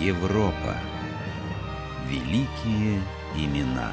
Европа. 0.00 0.76
Великие 2.06 3.00
имена. 3.34 3.90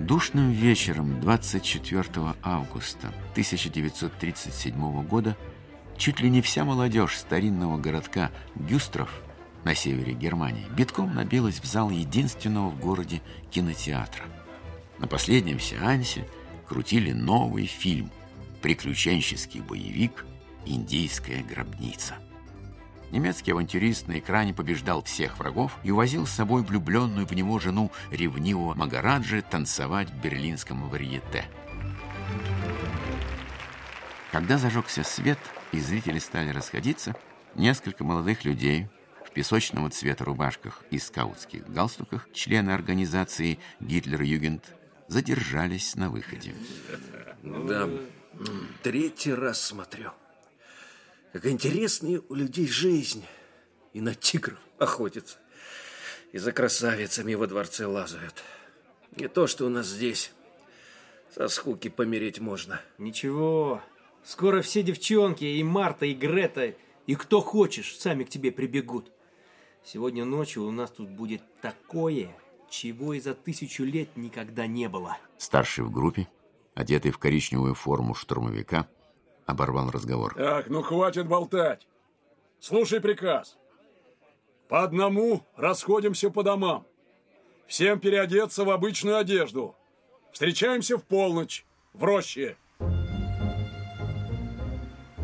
Душным 0.00 0.50
вечером 0.50 1.20
24 1.20 2.04
августа 2.42 3.08
1937 3.32 5.06
года 5.06 5.36
чуть 5.96 6.18
ли 6.18 6.28
не 6.28 6.42
вся 6.42 6.64
молодежь 6.64 7.16
старинного 7.16 7.78
городка 7.78 8.32
Гюстров 8.56 9.22
на 9.62 9.76
севере 9.76 10.14
Германии 10.14 10.66
битком 10.76 11.14
набилась 11.14 11.60
в 11.60 11.66
зал 11.66 11.90
единственного 11.90 12.70
в 12.70 12.80
городе 12.80 13.22
кинотеатра. 13.52 14.24
На 14.98 15.06
последнем 15.06 15.60
сеансе 15.60 16.26
крутили 16.66 17.12
новый 17.12 17.66
фильм 17.66 18.10
«Приключенческий 18.66 19.60
боевик 19.60 20.26
«Индийская 20.64 21.40
гробница». 21.44 22.16
Немецкий 23.12 23.52
авантюрист 23.52 24.08
на 24.08 24.18
экране 24.18 24.52
побеждал 24.52 25.04
всех 25.04 25.38
врагов 25.38 25.78
и 25.84 25.92
увозил 25.92 26.26
с 26.26 26.32
собой 26.32 26.64
влюбленную 26.64 27.28
в 27.28 27.32
него 27.32 27.60
жену 27.60 27.92
ревнивого 28.10 28.74
Магараджи 28.74 29.44
танцевать 29.48 30.10
в 30.10 30.20
берлинском 30.20 30.88
варьете. 30.88 31.44
Когда 34.32 34.58
зажегся 34.58 35.04
свет 35.04 35.38
и 35.70 35.78
зрители 35.78 36.18
стали 36.18 36.50
расходиться, 36.50 37.14
несколько 37.54 38.02
молодых 38.02 38.44
людей 38.44 38.88
в 39.24 39.30
песочного 39.30 39.90
цвета 39.90 40.24
рубашках 40.24 40.82
и 40.90 40.98
скаутских 40.98 41.68
галстуках, 41.68 42.28
члены 42.32 42.72
организации 42.72 43.60
«Гитлер-Югент», 43.78 44.64
задержались 45.06 45.94
на 45.94 46.10
выходе. 46.10 46.52
Да, 47.44 47.88
третий 48.82 49.34
раз 49.34 49.60
смотрю. 49.60 50.12
Как 51.32 51.46
интересная 51.46 52.22
у 52.28 52.34
людей 52.34 52.66
жизнь. 52.66 53.24
И 53.92 54.00
на 54.00 54.14
тигров 54.14 54.58
охотятся. 54.78 55.38
И 56.32 56.38
за 56.38 56.52
красавицами 56.52 57.34
во 57.34 57.46
дворце 57.46 57.86
лазают. 57.86 58.42
Не 59.16 59.28
то, 59.28 59.46
что 59.46 59.66
у 59.66 59.68
нас 59.68 59.86
здесь. 59.86 60.32
Со 61.34 61.48
скуки 61.48 61.88
помереть 61.88 62.40
можно. 62.40 62.80
Ничего. 62.98 63.82
Скоро 64.24 64.60
все 64.62 64.82
девчонки, 64.82 65.44
и 65.44 65.62
Марта, 65.62 66.06
и 66.06 66.14
Грета, 66.14 66.74
и 67.06 67.14
кто 67.14 67.40
хочешь, 67.40 67.96
сами 67.96 68.24
к 68.24 68.28
тебе 68.28 68.50
прибегут. 68.50 69.12
Сегодня 69.84 70.24
ночью 70.24 70.64
у 70.64 70.72
нас 70.72 70.90
тут 70.90 71.08
будет 71.08 71.42
такое, 71.60 72.36
чего 72.68 73.14
и 73.14 73.20
за 73.20 73.34
тысячу 73.34 73.84
лет 73.84 74.16
никогда 74.16 74.66
не 74.66 74.88
было. 74.88 75.16
Старший 75.38 75.84
в 75.84 75.92
группе, 75.92 76.28
одетый 76.76 77.10
в 77.10 77.18
коричневую 77.18 77.74
форму 77.74 78.14
штурмовика, 78.14 78.86
оборвал 79.46 79.90
разговор. 79.90 80.34
Так, 80.34 80.68
ну 80.68 80.82
хватит 80.82 81.26
болтать. 81.26 81.88
Слушай 82.60 83.00
приказ. 83.00 83.56
По 84.68 84.82
одному 84.82 85.42
расходимся 85.56 86.30
по 86.30 86.42
домам. 86.42 86.86
Всем 87.66 87.98
переодеться 87.98 88.64
в 88.64 88.70
обычную 88.70 89.16
одежду. 89.16 89.74
Встречаемся 90.32 90.98
в 90.98 91.04
полночь, 91.04 91.64
в 91.94 92.04
роще. 92.04 92.56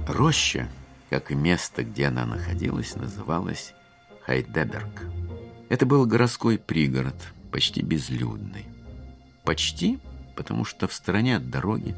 Роща, 0.09 0.69
как 1.11 1.31
и 1.31 1.35
место, 1.35 1.85
где 1.85 2.07
она 2.07 2.25
находилась, 2.25 2.97
называлась 2.97 3.75
Хайдеберг. 4.23 5.03
Это 5.69 5.87
был 5.87 6.07
городской 6.07 6.59
пригород, 6.59 7.15
почти 7.51 7.83
безлюдный. 7.83 8.67
Почти, 9.45 9.99
потому 10.35 10.65
что 10.65 10.89
в 10.89 10.93
стороне 10.93 11.37
от 11.37 11.51
дороги, 11.51 11.95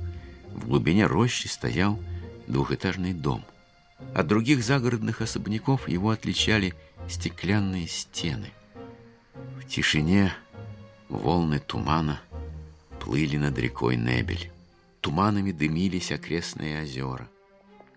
в 0.52 0.68
глубине 0.68 1.06
рощи 1.06 1.46
стоял 1.46 1.98
двухэтажный 2.46 3.12
дом. 3.12 3.44
От 4.14 4.26
других 4.26 4.62
загородных 4.62 5.20
особняков 5.20 5.88
его 5.88 6.10
отличали 6.10 6.74
стеклянные 7.08 7.88
стены. 7.88 8.50
В 9.58 9.66
тишине 9.66 10.32
волны 11.08 11.58
тумана 11.58 12.20
плыли 13.00 13.36
над 13.36 13.58
рекой 13.58 13.96
Небель. 13.96 14.50
Туманами 15.00 15.52
дымились 15.52 16.12
окрестные 16.12 16.82
озера. 16.82 17.28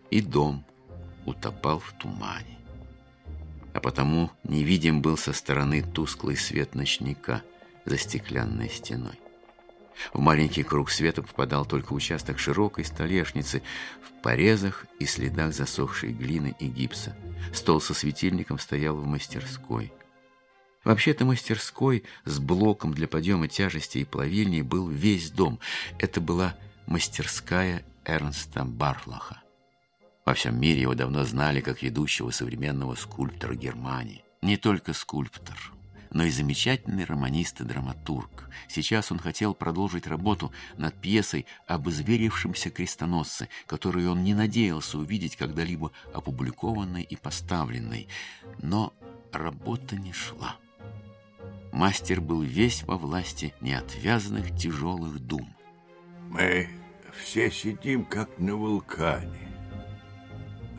И 0.10 0.22
дом 0.22 0.66
утопал 1.26 1.80
в 1.80 1.94
тумане. 1.94 2.58
А 3.74 3.80
потому 3.80 4.32
невидим 4.44 5.02
был 5.02 5.18
со 5.18 5.34
стороны 5.34 5.84
тусклый 5.84 6.36
свет 6.36 6.76
ночника 6.76 7.44
за 7.86 7.98
стеклянной 7.98 8.70
стеной. 8.70 9.20
В 10.14 10.20
маленький 10.20 10.64
круг 10.64 10.90
света 10.90 11.22
попадал 11.22 11.66
только 11.66 11.94
участок 11.94 12.40
широкой 12.40 12.86
столешницы 12.86 13.62
в 14.02 14.22
порезах 14.22 14.86
и 15.00 15.06
следах 15.06 15.54
засохшей 15.54 16.12
глины 16.12 16.56
и 16.60 16.68
гипса. 16.68 17.16
Стол 17.54 17.82
со 17.82 17.94
светильником 17.94 18.60
стоял 18.60 18.96
в 18.96 19.06
мастерской. 19.06 19.92
Вообще-то 20.84 21.26
мастерской 21.26 22.04
с 22.26 22.40
блоком 22.40 22.94
для 22.94 23.08
подъема 23.08 23.48
тяжести 23.48 24.00
и 24.00 24.06
плавильни 24.06 24.62
был 24.62 24.88
весь 24.88 25.32
дом. 25.32 25.60
Это 26.00 26.22
была 26.22 26.56
мастерская 26.86 27.84
Эрнста 28.06 28.64
Барлаха. 28.64 29.42
Во 30.26 30.34
всем 30.34 30.60
мире 30.60 30.82
его 30.82 30.94
давно 30.94 31.24
знали 31.26 31.62
как 31.62 31.82
ведущего 31.82 32.32
современного 32.32 32.96
скульптора 32.96 33.56
Германии. 33.56 34.24
Не 34.42 34.58
только 34.58 34.94
скульптор– 34.94 35.58
но 36.18 36.24
и 36.24 36.32
замечательный 36.32 37.06
романист 37.06 37.62
и 37.62 37.64
драматург. 37.64 38.50
Сейчас 38.68 39.12
он 39.12 39.20
хотел 39.20 39.54
продолжить 39.54 40.08
работу 40.08 40.52
над 40.76 41.00
пьесой 41.00 41.46
об 41.68 41.90
изверившемся 41.90 42.72
крестоносце, 42.72 43.50
которую 43.68 44.10
он 44.10 44.24
не 44.24 44.34
надеялся 44.34 44.98
увидеть 44.98 45.36
когда-либо 45.36 45.92
опубликованной 46.16 47.04
и 47.04 47.16
поставленной. 47.16 48.08
Но 48.64 48.96
работа 49.32 49.96
не 49.96 50.12
шла. 50.12 50.56
Мастер 51.72 52.20
был 52.20 52.42
весь 52.42 52.82
во 52.82 52.98
власти 52.98 53.54
неотвязанных 53.62 54.58
тяжелых 54.58 55.20
дум. 55.20 55.56
Мы 56.32 56.68
все 57.16 57.52
сидим, 57.52 58.04
как 58.04 58.40
на 58.40 58.56
вулкане. 58.56 59.54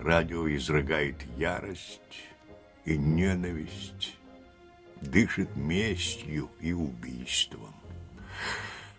Радио 0.01 0.49
изрыгает 0.49 1.23
ярость 1.37 2.27
и 2.85 2.99
ненависть 2.99 4.18
дышит 5.01 5.57
местью 5.57 6.51
и 6.61 6.73
убийством. 6.73 7.75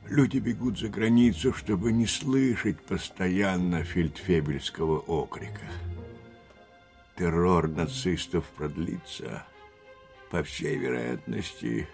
Люди 0.08 0.38
бегут 0.38 0.80
за 0.80 0.90
границу, 0.90 1.54
чтобы 1.54 1.92
не 1.92 2.08
слышать 2.08 2.82
постоянно 2.82 3.84
фельдфебельского 3.84 5.00
окрика. 5.00 5.68
Террор 7.16 7.68
нацистов 7.68 8.46
продлится, 8.56 9.46
по 10.32 10.42
всей 10.42 10.78
вероятности, 10.78 11.88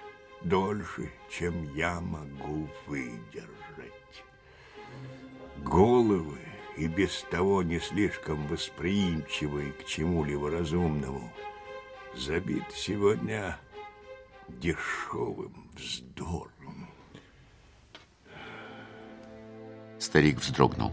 дольше, 0.43 1.11
чем 1.31 1.75
я 1.75 1.99
могу 1.99 2.69
выдержать. 2.85 3.53
Головы 5.57 6.37
и 6.77 6.87
без 6.87 7.25
того 7.31 7.63
не 7.63 7.79
слишком 7.79 8.47
восприимчивые 8.47 9.71
к 9.71 9.85
чему-либо 9.85 10.51
разумному 10.51 11.31
забиты 12.17 12.65
сегодня 12.73 13.57
дешевым 14.47 15.69
вздором. 15.75 16.89
Старик 19.99 20.39
вздрогнул. 20.39 20.91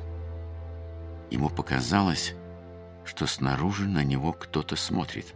Ему 1.31 1.49
показалось, 1.49 2.35
что 3.05 3.27
снаружи 3.27 3.87
на 3.87 4.05
него 4.05 4.33
кто-то 4.33 4.77
смотрит. 4.77 5.35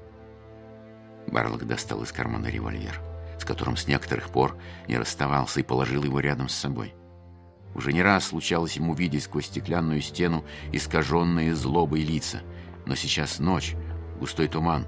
Барлок 1.27 1.67
достал 1.67 2.03
из 2.03 2.13
кармана 2.13 2.47
револьвер, 2.47 3.01
с 3.39 3.45
которым 3.45 3.77
с 3.77 3.87
некоторых 3.87 4.31
пор 4.31 4.57
не 4.89 4.97
расставался, 4.97 5.61
и 5.61 5.65
положил 5.65 6.05
его 6.05 6.21
рядом 6.21 6.49
с 6.49 6.55
собой. 6.55 6.95
Уже 7.75 7.93
не 7.93 8.03
раз 8.03 8.29
случалось 8.29 8.77
ему 8.77 8.95
видеть 8.95 9.25
сквозь 9.25 9.47
стеклянную 9.47 10.01
стену 10.01 10.45
искаженные 10.73 11.55
злобой 11.55 12.03
лица. 12.03 12.41
Но 12.87 12.95
сейчас 12.95 13.39
ночь, 13.39 13.75
густой 14.19 14.49
туман, 14.49 14.87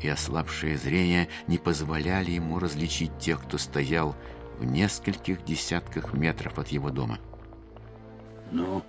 и 0.00 0.08
ослабшее 0.08 0.76
зрение 0.76 1.28
не 1.46 1.58
позволяли 1.58 2.32
ему 2.32 2.58
различить 2.58 3.18
тех, 3.18 3.42
кто 3.42 3.58
стоял 3.58 4.14
в 4.58 4.64
нескольких 4.64 5.44
десятках 5.44 6.12
метров 6.14 6.58
от 6.58 6.68
его 6.68 6.90
дома. 6.90 7.18
Ну, 8.50 8.82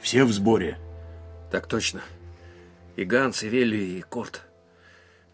все 0.00 0.24
в 0.24 0.32
сборе? 0.32 0.78
Так 1.50 1.66
точно. 1.66 2.02
И 2.96 3.04
Ганс, 3.04 3.42
и 3.42 3.48
Вилли, 3.48 3.76
и 3.76 4.02
Курт. 4.02 4.42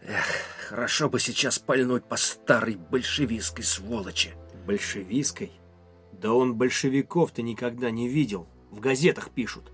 Эх, 0.01 0.25
хорошо 0.69 1.09
бы 1.09 1.19
сейчас 1.19 1.59
пальнуть 1.59 2.05
по 2.05 2.15
старой 2.15 2.75
большевистской 2.75 3.63
сволочи. 3.63 4.33
Большевистской? 4.65 5.51
Да 6.11 6.33
он 6.33 6.55
большевиков-то 6.55 7.41
никогда 7.41 7.91
не 7.91 8.07
видел. 8.07 8.47
В 8.71 8.79
газетах 8.79 9.29
пишут. 9.29 9.71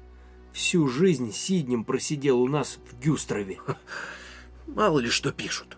Всю 0.51 0.87
жизнь 0.87 1.31
Сиднем 1.31 1.85
просидел 1.85 2.41
у 2.41 2.47
нас 2.47 2.79
в 2.89 2.99
Гюстрове. 2.99 3.59
Мало 4.67 4.99
ли 4.99 5.09
что 5.09 5.31
пишут. 5.31 5.77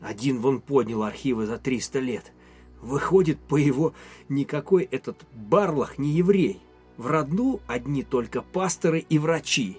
Один 0.00 0.40
вон 0.40 0.60
поднял 0.60 1.02
архивы 1.02 1.46
за 1.46 1.58
300 1.58 1.98
лет. 2.00 2.32
Выходит, 2.80 3.38
по 3.38 3.56
его 3.56 3.94
никакой 4.28 4.84
этот 4.84 5.24
Барлах 5.32 5.98
не 5.98 6.10
еврей. 6.10 6.60
В 6.96 7.06
роду 7.06 7.60
одни 7.66 8.02
только 8.02 8.42
пасторы 8.42 9.00
и 9.00 9.18
врачи. 9.18 9.78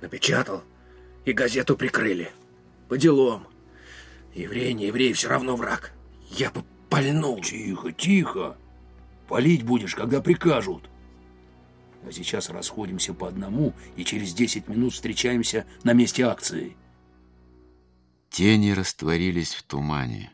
Напечатал, 0.00 0.62
и 1.24 1.32
газету 1.32 1.76
прикрыли. 1.76 2.32
По 2.88 2.98
делам. 2.98 3.46
Еврей, 4.34 4.72
не 4.72 4.86
еврей, 4.86 5.12
все 5.12 5.28
равно 5.28 5.56
враг. 5.56 5.92
Я 6.30 6.50
бы 6.50 6.64
пальнул. 6.88 7.40
Тихо, 7.40 7.92
тихо. 7.92 8.56
Палить 9.28 9.62
будешь, 9.62 9.94
когда 9.94 10.20
прикажут. 10.20 10.88
А 12.06 12.12
сейчас 12.12 12.50
расходимся 12.50 13.14
по 13.14 13.28
одному 13.28 13.74
и 13.96 14.04
через 14.04 14.32
10 14.32 14.68
минут 14.68 14.94
встречаемся 14.94 15.66
на 15.84 15.92
месте 15.92 16.24
акции. 16.24 16.76
Тени 18.30 18.70
растворились 18.70 19.54
в 19.54 19.64
тумане. 19.64 20.32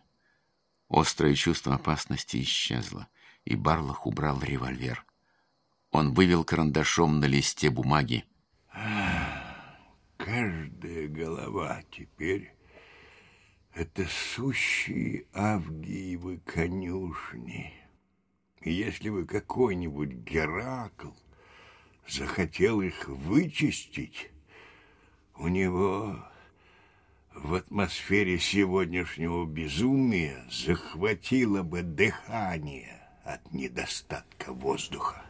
Острое 0.89 1.35
чувство 1.35 1.75
опасности 1.75 2.43
исчезло, 2.43 3.09
и 3.47 3.57
Барлах 3.57 4.07
убрал 4.07 4.41
револьвер. 4.43 5.05
Он 5.91 6.13
вывел 6.13 6.45
карандашом 6.45 7.21
на 7.21 7.25
листе 7.25 7.71
бумаги. 7.71 8.25
Каждая 10.19 11.09
голова 11.09 11.83
теперь— 11.91 12.53
это 13.75 14.07
сущие 14.35 15.25
авгиевы 15.33 16.39
конюшни. 16.45 17.73
И 18.61 18.73
если 18.73 19.09
бы 19.09 19.25
какой-нибудь 19.25 20.11
Геракл 20.11 21.13
захотел 22.07 22.83
их 22.83 23.09
вычистить, 23.09 24.31
у 25.35 25.49
него 25.49 26.23
в 27.43 27.55
атмосфере 27.55 28.39
сегодняшнего 28.39 29.45
безумия 29.45 30.45
захватило 30.51 31.63
бы 31.63 31.83
дыхание 31.83 33.09
от 33.25 33.53
недостатка 33.53 34.53
воздуха. 34.53 35.23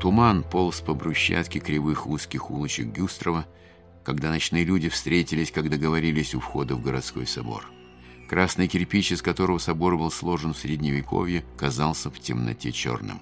Туман 0.00 0.44
полз 0.44 0.80
по 0.80 0.94
брусчатке 0.94 1.58
кривых 1.58 2.06
узких 2.06 2.50
улочек 2.50 2.88
Гюстрова, 2.88 3.46
когда 4.04 4.30
ночные 4.30 4.64
люди 4.64 4.88
встретились, 4.88 5.50
как 5.50 5.70
договорились 5.70 6.34
у 6.34 6.40
входа 6.40 6.74
в 6.74 6.82
городской 6.82 7.26
собор. 7.26 7.66
Красный 8.28 8.68
кирпич, 8.68 9.12
из 9.12 9.22
которого 9.22 9.58
собор 9.58 9.96
был 9.96 10.10
сложен 10.10 10.52
в 10.52 10.58
Средневековье, 10.58 11.44
казался 11.56 12.10
в 12.10 12.18
темноте 12.20 12.72
черным. 12.72 13.20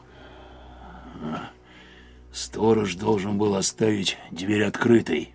Сторож 2.32 2.96
должен 2.96 3.38
был 3.38 3.54
оставить 3.54 4.18
дверь 4.32 4.64
открытой. 4.64 5.34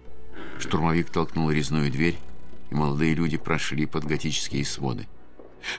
Штурмовик 0.59 1.09
толкнул 1.09 1.50
резную 1.50 1.89
дверь, 1.89 2.17
и 2.69 2.75
молодые 2.75 3.15
люди 3.15 3.38
прошли 3.38 3.85
под 3.85 4.03
готические 4.03 4.65
своды. 4.65 5.07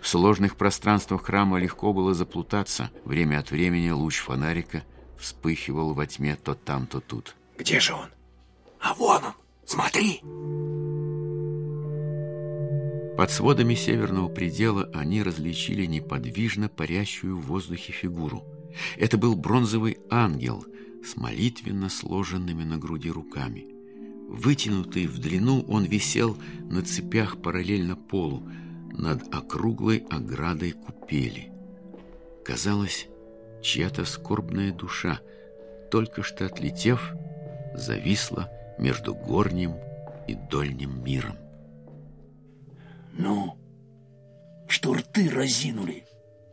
В 0.00 0.08
сложных 0.08 0.56
пространствах 0.56 1.24
храма 1.24 1.58
легко 1.58 1.92
было 1.92 2.14
заплутаться. 2.14 2.90
Время 3.04 3.38
от 3.38 3.50
времени 3.50 3.90
луч 3.90 4.18
фонарика 4.18 4.82
вспыхивал 5.18 5.94
во 5.94 6.06
тьме 6.06 6.36
то 6.36 6.54
там, 6.54 6.86
то 6.86 7.00
тут. 7.00 7.36
Где 7.58 7.78
же 7.78 7.94
он? 7.94 8.08
А 8.80 8.94
вон 8.94 9.24
он! 9.24 9.32
Смотри! 9.66 10.22
Под 13.16 13.30
сводами 13.30 13.74
северного 13.74 14.28
предела 14.28 14.90
они 14.94 15.22
различили 15.22 15.84
неподвижно 15.84 16.70
парящую 16.70 17.36
в 17.36 17.46
воздухе 17.46 17.92
фигуру. 17.92 18.44
Это 18.96 19.18
был 19.18 19.36
бронзовый 19.36 19.98
ангел 20.10 20.64
с 21.04 21.16
молитвенно 21.16 21.90
сложенными 21.90 22.64
на 22.64 22.78
груди 22.78 23.10
руками. 23.10 23.79
Вытянутый 24.30 25.08
в 25.08 25.18
длину, 25.18 25.64
он 25.66 25.86
висел 25.86 26.38
на 26.70 26.84
цепях 26.84 27.42
параллельно 27.42 27.96
полу, 27.96 28.48
над 28.92 29.34
округлой 29.34 30.04
оградой 30.08 30.70
купели. 30.70 31.50
Казалось, 32.44 33.08
чья-то 33.60 34.04
скорбная 34.04 34.72
душа, 34.72 35.18
только 35.90 36.22
что 36.22 36.46
отлетев, 36.46 37.12
зависла 37.74 38.48
между 38.78 39.14
горним 39.14 39.74
и 40.28 40.36
дольним 40.48 41.02
миром. 41.02 41.36
Ну, 43.18 43.58
что 44.68 44.94
рты 44.94 45.28
разинули? 45.28 46.04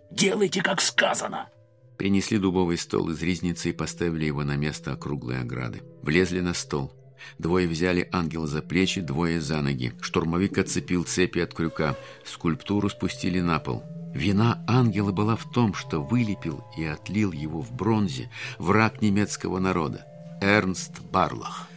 Делайте, 0.10 0.64
как 0.64 0.82
сказано. 0.82 1.48
Принесли 1.96 2.40
дубовый 2.40 2.80
стол 2.80 3.12
из 3.12 3.22
ризницы 3.22 3.70
и 3.70 3.74
поставили 3.74 4.26
его 4.26 4.44
на 4.44 4.56
место 4.56 4.94
округлой 4.94 5.42
ограды. 5.42 5.84
Влезли 6.02 6.40
на 6.40 6.56
стол. 6.56 6.92
Двое 7.38 7.68
взяли 7.68 8.08
ангела 8.12 8.48
за 8.48 8.62
плечи, 8.62 9.02
двое 9.02 9.42
за 9.42 9.62
ноги. 9.62 9.94
Штурмовик 10.02 10.58
отцепил 10.58 11.04
цепи 11.04 11.40
от 11.40 11.54
крюка. 11.54 11.96
Скульптуру 12.26 12.90
спустили 12.90 13.40
на 13.40 13.60
пол. 13.60 13.84
Вина 14.14 14.64
ангела 14.68 15.12
была 15.12 15.36
в 15.36 15.52
том, 15.52 15.74
что 15.74 16.02
вылепил 16.02 16.66
и 16.78 16.86
отлил 16.86 17.32
его 17.32 17.62
в 17.62 17.72
бронзе 17.72 18.32
враг 18.58 19.02
немецкого 19.02 19.60
народа 19.60 20.06
Эрнст 20.42 21.00
Барлах. 21.02 21.68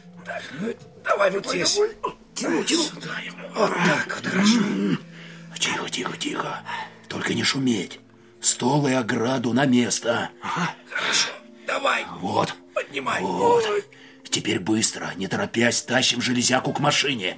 Давай 1.04 1.30
вот 1.30 1.46
здесь. 1.46 1.78
Тяну, 2.34 2.64
тяну. 2.64 2.82
Вот 3.54 3.70
так, 3.70 4.16
вот 4.16 4.26
хорошо. 4.26 4.60
Тихо, 5.58 5.90
тихо, 5.90 6.16
тихо. 6.16 6.60
Только 7.08 7.34
не 7.34 7.42
шуметь. 7.42 8.00
Стол 8.40 8.86
и 8.86 8.92
ограду 8.92 9.52
на 9.52 9.66
место. 9.66 10.30
Хорошо. 10.40 11.28
Давай. 11.66 12.06
Вот. 12.20 12.54
Поднимай. 12.74 13.20
Вот. 13.20 13.64
Теперь 14.30 14.60
быстро, 14.60 15.12
не 15.16 15.26
торопясь, 15.26 15.82
тащим 15.82 16.20
железяку 16.20 16.72
к 16.72 16.80
машине. 16.80 17.36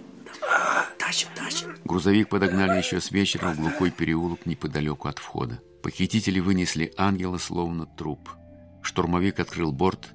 Тащим, 0.99 1.29
тащим. 1.35 1.75
Грузовик 1.85 2.29
подогнали 2.29 2.79
еще 2.79 3.01
с 3.01 3.11
вечера 3.11 3.49
в 3.49 3.57
глухой 3.57 3.91
переулок 3.91 4.47
неподалеку 4.47 5.09
от 5.09 5.19
входа. 5.19 5.61
Похитители 5.83 6.39
вынесли 6.39 6.93
ангела 6.97 7.39
словно 7.39 7.87
труп. 7.87 8.29
Штурмовик 8.83 9.41
открыл 9.41 9.73
борт, 9.73 10.11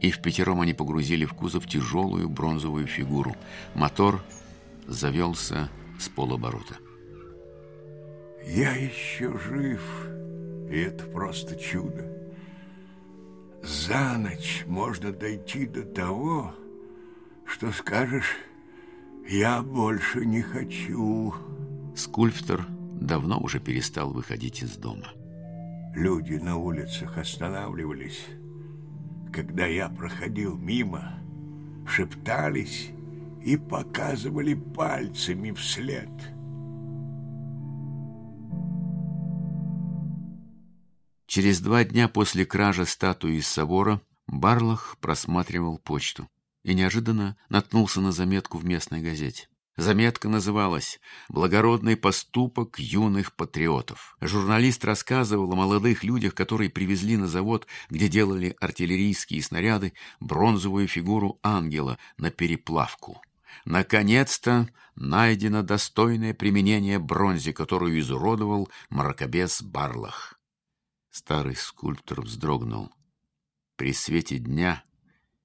и 0.00 0.10
в 0.10 0.20
пятером 0.20 0.60
они 0.60 0.74
погрузили 0.74 1.24
в 1.24 1.34
кузов 1.34 1.66
тяжелую 1.66 2.28
бронзовую 2.28 2.86
фигуру. 2.86 3.36
Мотор 3.74 4.22
завелся 4.86 5.68
с 5.98 6.08
полоборота. 6.08 6.76
Я 8.44 8.72
еще 8.72 9.36
жив, 9.38 9.82
и 10.70 10.78
это 10.78 11.04
просто 11.06 11.56
чудо. 11.56 12.15
За 13.66 14.16
ночь 14.16 14.64
можно 14.68 15.10
дойти 15.10 15.66
до 15.66 15.82
того, 15.82 16.54
что 17.44 17.72
скажешь, 17.72 18.36
я 19.28 19.60
больше 19.60 20.24
не 20.24 20.40
хочу. 20.40 21.34
Скульптор 21.96 22.64
давно 23.00 23.40
уже 23.40 23.58
перестал 23.58 24.12
выходить 24.12 24.62
из 24.62 24.76
дома. 24.76 25.08
Люди 25.96 26.34
на 26.34 26.58
улицах 26.58 27.18
останавливались, 27.18 28.26
когда 29.32 29.66
я 29.66 29.88
проходил 29.88 30.56
мимо, 30.56 31.18
шептались 31.88 32.90
и 33.44 33.56
показывали 33.56 34.54
пальцами 34.54 35.50
вслед. 35.50 36.08
Через 41.36 41.60
два 41.60 41.84
дня 41.84 42.08
после 42.08 42.46
кражи 42.46 42.86
статуи 42.86 43.34
из 43.34 43.46
собора 43.46 44.00
Барлах 44.26 44.96
просматривал 45.02 45.76
почту 45.76 46.30
и 46.62 46.72
неожиданно 46.72 47.36
наткнулся 47.50 48.00
на 48.00 48.10
заметку 48.10 48.56
в 48.56 48.64
местной 48.64 49.02
газете. 49.02 49.46
Заметка 49.76 50.30
называлась 50.30 50.98
«Благородный 51.28 51.94
поступок 51.94 52.78
юных 52.78 53.36
патриотов». 53.36 54.16
Журналист 54.22 54.82
рассказывал 54.86 55.52
о 55.52 55.56
молодых 55.56 56.04
людях, 56.04 56.34
которые 56.34 56.70
привезли 56.70 57.18
на 57.18 57.26
завод, 57.26 57.66
где 57.90 58.08
делали 58.08 58.56
артиллерийские 58.58 59.42
снаряды, 59.42 59.92
бронзовую 60.20 60.88
фигуру 60.88 61.38
ангела 61.42 61.98
на 62.16 62.30
переплавку. 62.30 63.20
Наконец-то 63.66 64.70
найдено 64.94 65.62
достойное 65.62 66.32
применение 66.32 66.98
бронзе, 66.98 67.52
которую 67.52 68.00
изуродовал 68.00 68.70
мракобес 68.88 69.60
Барлах. 69.60 70.35
Старый 71.18 71.56
скульптор 71.56 72.20
вздрогнул. 72.20 72.92
При 73.76 73.94
свете 73.94 74.36
дня 74.36 74.84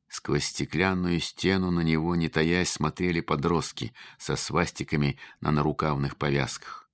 сквозь 0.10 0.44
стеклянную 0.44 1.22
стену 1.22 1.72
на 1.72 1.80
него, 1.80 2.14
не 2.18 2.28
таясь, 2.28 2.70
смотрели 2.70 3.22
подростки 3.22 3.94
со 4.18 4.36
свастиками 4.36 5.18
на 5.40 5.50
нарукавных 5.52 6.18
повязках. 6.18 6.90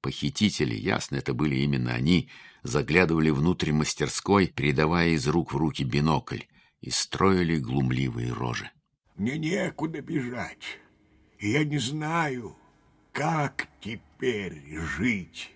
Похитители, 0.00 0.74
ясно, 0.74 1.16
это 1.16 1.34
были 1.34 1.56
именно 1.56 1.92
они, 1.92 2.30
заглядывали 2.62 3.28
внутрь 3.28 3.72
мастерской, 3.72 4.46
передавая 4.46 5.10
из 5.10 5.28
рук 5.28 5.52
в 5.52 5.58
руки 5.58 5.84
бинокль, 5.84 6.44
и 6.80 6.88
строили 6.88 7.58
глумливые 7.58 8.32
рожи. 8.32 8.70
Мне 9.16 9.36
некуда 9.36 10.00
бежать, 10.00 10.80
я 11.38 11.62
не 11.62 11.76
знаю, 11.76 12.56
как 13.12 13.68
теперь 13.82 14.62
жить. 14.78 15.50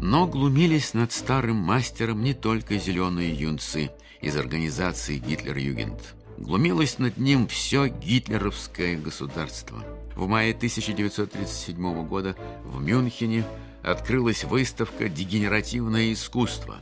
Но 0.00 0.26
глумились 0.26 0.94
над 0.94 1.12
старым 1.12 1.56
мастером 1.56 2.24
не 2.24 2.32
только 2.32 2.78
зеленые 2.78 3.34
юнцы 3.34 3.90
из 4.22 4.36
организации 4.36 5.18
Гитлер-Югент. 5.18 6.14
Глумилось 6.38 6.98
над 6.98 7.18
ним 7.18 7.46
все 7.48 7.88
гитлеровское 7.88 8.96
государство. 8.96 9.84
В 10.16 10.26
мае 10.26 10.54
1937 10.54 12.06
года 12.06 12.34
в 12.64 12.80
Мюнхене 12.80 13.44
открылась 13.82 14.44
выставка 14.44 15.10
«Дегенеративное 15.10 16.14
искусство». 16.14 16.76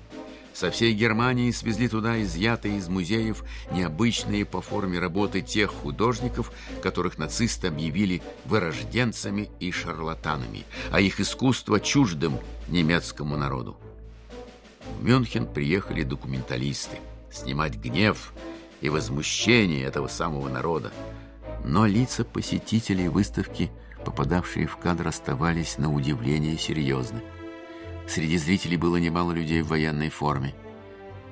Со 0.59 0.73
всей 0.73 0.93
Германии 0.93 1.53
свезли 1.53 1.87
туда 1.87 2.21
изъятые 2.21 2.79
из 2.79 2.89
музеев 2.89 3.45
необычные 3.71 4.45
по 4.45 4.61
форме 4.61 4.99
работы 4.99 5.41
тех 5.41 5.71
художников, 5.71 6.51
которых 6.83 7.17
нацисты 7.17 7.69
объявили 7.69 8.23
вырожденцами 8.45 9.51
и 9.61 9.71
шарлатанами, 9.71 10.65
а 10.91 11.01
их 11.01 11.21
искусство 11.21 11.79
чуждым 11.79 12.41
немецкому 12.67 13.37
народу. 13.37 13.77
В 14.99 15.05
Мюнхен 15.05 15.47
приехали 15.47 16.03
документалисты 16.03 16.99
снимать 17.31 17.77
гнев 17.77 18.33
и 18.81 18.89
возмущение 18.89 19.85
этого 19.85 20.09
самого 20.09 20.49
народа. 20.49 20.91
Но 21.65 21.87
лица 21.87 22.25
посетителей 22.25 23.07
выставки, 23.07 23.71
попадавшие 24.05 24.67
в 24.67 24.77
кадр, 24.77 25.07
оставались 25.07 25.79
на 25.79 25.93
удивление 25.95 26.59
серьезны. 26.59 27.21
Среди 28.09 28.39
зрителей 28.39 28.79
было 28.79 28.97
немало 28.97 29.33
людей 29.33 29.61
в 29.61 29.69
военной 29.69 30.09
форме. 30.09 30.55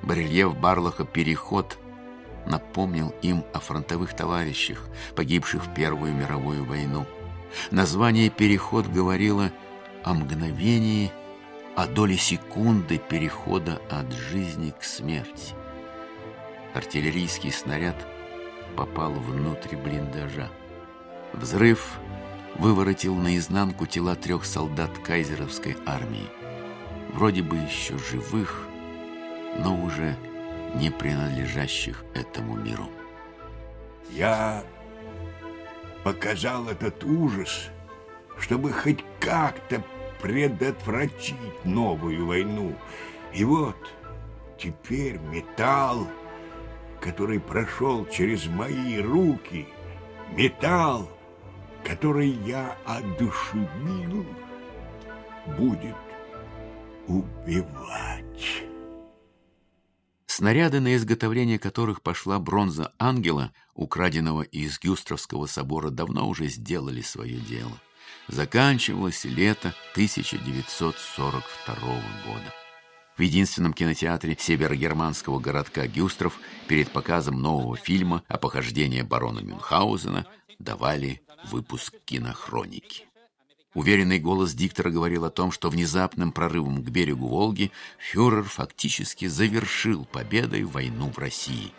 Барельеф 0.03 0.55
Барлаха 0.55 1.05
«Переход» 1.05 1.79
напомнил 2.45 3.13
им 3.23 3.43
о 3.51 3.59
фронтовых 3.59 4.15
товарищах, 4.15 4.87
погибших 5.15 5.65
в 5.65 5.73
Первую 5.73 6.13
мировую 6.13 6.63
войну. 6.65 7.07
Название 7.71 8.29
«Переход» 8.29 8.85
говорило 8.85 9.51
о 10.03 10.13
мгновении, 10.13 11.11
о 11.75 11.87
доле 11.87 12.15
секунды 12.15 12.99
перехода 12.99 13.81
от 13.89 14.13
жизни 14.13 14.71
к 14.79 14.83
смерти. 14.83 15.55
Артиллерийский 16.75 17.51
снаряд 17.51 17.95
попал 18.75 19.13
внутрь 19.13 19.75
блиндажа. 19.75 20.51
Взрыв 21.33 21.97
выворотил 22.59 23.15
наизнанку 23.15 23.87
тела 23.87 24.15
трех 24.15 24.45
солдат 24.45 24.91
кайзеровской 24.99 25.75
армии 25.87 26.29
вроде 27.13 27.41
бы 27.41 27.55
еще 27.57 27.97
живых, 27.97 28.67
но 29.59 29.75
уже 29.83 30.15
не 30.75 30.89
принадлежащих 30.89 32.03
этому 32.13 32.55
миру. 32.55 32.89
Я 34.11 34.63
показал 36.03 36.67
этот 36.69 37.03
ужас, 37.03 37.69
чтобы 38.39 38.71
хоть 38.71 39.03
как-то 39.19 39.83
предотвратить 40.21 41.65
новую 41.65 42.25
войну. 42.25 42.75
И 43.33 43.43
вот 43.43 43.75
теперь 44.57 45.17
металл, 45.19 46.07
который 47.01 47.39
прошел 47.39 48.05
через 48.07 48.47
мои 48.47 48.99
руки, 48.99 49.67
металл, 50.31 51.09
который 51.83 52.29
я 52.29 52.75
одушевил, 52.85 54.25
будет 55.57 55.95
убивать. 57.07 58.63
Снаряды, 60.25 60.79
на 60.79 60.95
изготовление 60.95 61.57
которых 61.57 62.01
пошла 62.01 62.37
бронза 62.37 62.93
ангела, 62.99 63.51
украденного 63.73 64.43
из 64.43 64.79
Гюстровского 64.79 65.47
собора, 65.47 65.89
давно 65.89 66.27
уже 66.27 66.47
сделали 66.47 67.01
свое 67.01 67.37
дело. 67.39 67.81
Заканчивалось 68.27 69.25
лето 69.25 69.73
1942 69.93 71.75
года. 72.25 72.53
В 73.17 73.21
единственном 73.21 73.73
кинотеатре 73.73 74.37
северогерманского 74.39 75.39
городка 75.39 75.87
Гюстров 75.87 76.39
перед 76.67 76.91
показом 76.91 77.41
нового 77.41 77.75
фильма 77.75 78.21
о 78.27 78.37
похождении 78.37 79.01
барона 79.01 79.39
Мюнхгаузена 79.39 80.27
давали 80.59 81.21
выпуск 81.49 81.95
кинохроники. 82.05 83.06
Уверенный 83.77 84.17
голос 84.17 84.55
диктора 84.55 84.89
говорил 84.89 85.23
о 85.23 85.29
том, 85.29 85.51
что 85.51 85.69
внезапным 85.69 86.31
прорывом 86.31 86.83
к 86.83 86.89
берегу 86.89 87.27
Волги 87.27 87.71
фюрер 87.99 88.41
фактически 88.41 89.27
завершил 89.27 90.05
победой 90.05 90.63
войну 90.63 91.11
в 91.11 91.19
России. 91.19 91.71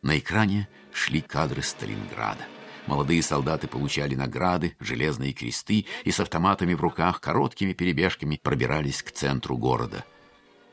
На 0.00 0.18
экране 0.18 0.66
шли 0.94 1.20
кадры 1.20 1.60
Сталинграда. 1.60 2.46
Молодые 2.86 3.22
солдаты 3.22 3.68
получали 3.68 4.14
награды, 4.14 4.76
железные 4.80 5.34
кресты 5.34 5.84
и 6.04 6.10
с 6.10 6.20
автоматами 6.20 6.72
в 6.72 6.80
руках 6.80 7.20
короткими 7.20 7.74
перебежками 7.74 8.40
пробирались 8.42 9.02
к 9.02 9.10
центру 9.10 9.58
города. 9.58 10.06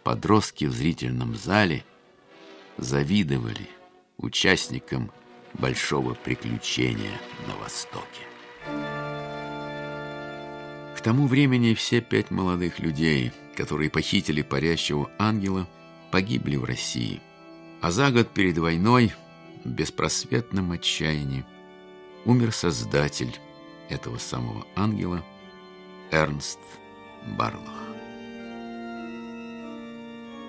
Подростки 0.05 0.63
в 0.63 0.71
зрительном 0.71 1.35
зале 1.35 1.83
завидовали 2.77 3.67
участникам 4.15 5.11
большого 5.55 6.13
приключения 6.13 7.19
на 7.49 7.55
Востоке 7.57 8.32
тому 11.03 11.27
времени 11.27 11.73
все 11.73 11.99
пять 12.01 12.31
молодых 12.31 12.79
людей, 12.79 13.33
которые 13.55 13.89
похитили 13.89 14.41
парящего 14.41 15.11
ангела, 15.19 15.67
погибли 16.11 16.55
в 16.55 16.63
России. 16.63 17.21
А 17.81 17.91
за 17.91 18.09
год 18.09 18.29
перед 18.29 18.57
войной, 18.57 19.11
в 19.65 19.69
беспросветном 19.69 20.71
отчаянии, 20.71 21.45
умер 22.25 22.53
создатель 22.53 23.37
этого 23.89 24.17
самого 24.17 24.65
ангела 24.75 25.23
Эрнст 26.09 26.59
Барлах. 27.37 27.83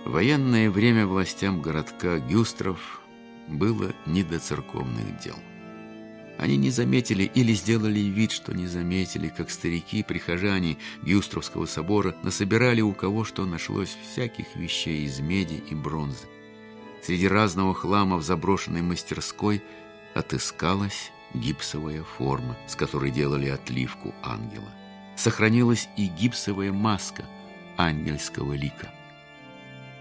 Военное 0.05 0.71
время 0.71 1.07
властям 1.07 1.63
городка 1.63 2.19
Гюстров 2.19 3.01
было 3.49 3.93
не 4.07 4.23
до 4.23 4.39
церковных 4.39 5.19
дел. 5.19 5.37
Они 6.39 6.57
не 6.57 6.71
заметили 6.71 7.31
или 7.35 7.53
сделали 7.53 8.01
вид, 8.01 8.33
что 8.33 8.53
не 8.53 8.67
заметили, 8.67 9.29
как 9.29 9.51
старики-прихожане 9.51 10.79
Гюстровского 11.03 11.67
собора 11.67 12.17
насобирали 12.23 12.81
у 12.81 12.93
кого 12.93 13.25
что 13.25 13.47
нашлось 13.47 13.97
всяких 14.03 14.57
вещей 14.57 15.05
из 15.05 15.21
меди 15.21 15.63
и 15.71 15.75
бронзы. 15.75 16.27
Среди 17.03 17.29
разного 17.29 17.75
хлама 17.75 18.17
в 18.17 18.23
заброшенной 18.23 18.83
мастерской 18.83 19.63
отыскалась 20.15 21.13
гипсовая 21.35 22.03
форма, 22.03 22.57
с 22.67 22.75
которой 22.75 23.11
делали 23.11 23.49
отливку 23.49 24.15
ангела. 24.23 24.71
Сохранилась 25.17 25.89
и 25.97 26.07
гипсовая 26.07 26.73
маска 26.73 27.25
ангельского 27.77 28.55
лика. 28.55 28.93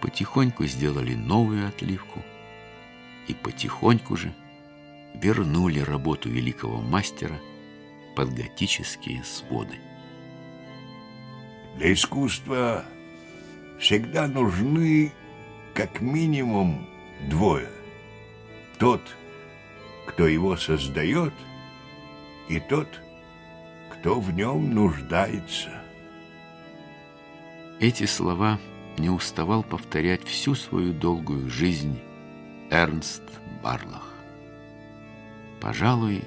Потихоньку 0.02 0.66
сделали 0.66 1.13
новую 1.13 1.68
отливку, 1.68 2.24
и 3.28 3.34
потихоньку 3.36 4.18
же– 4.18 4.34
вернули 5.13 5.79
работу 5.79 6.29
великого 6.29 6.82
мастера 6.82 7.39
под 8.15 8.34
готические 8.34 9.24
своды. 9.24 9.77
Для 11.77 11.93
искусства 11.93 12.86
всегда 13.79 14.27
нужны 14.27 15.12
как 15.74 16.01
минимум 16.01 16.88
двое. 17.29 17.70
Тот, 18.77 19.01
кто 20.08 20.27
его 20.27 20.58
создает, 20.58 21.34
и 22.50 22.60
тот, 22.60 22.88
кто 23.91 24.20
в 24.20 24.32
нем 24.34 24.74
нуждается. 24.74 25.70
Эти 27.79 28.05
слова 28.05 28.60
не 28.98 29.10
уставал 29.10 29.63
повторять 29.63 30.24
всю 30.25 30.53
свою 30.55 30.93
долгую 30.93 31.50
жизнь 31.50 32.00
Эрнст 32.70 33.24
Барлах 33.63 34.12
пожалуй, 35.63 36.25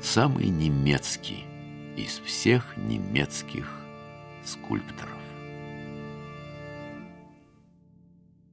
самый 0.00 0.46
немецкий 0.46 1.44
из 1.98 2.18
всех 2.20 2.78
немецких 2.78 3.70
скульпторов. 4.42 5.11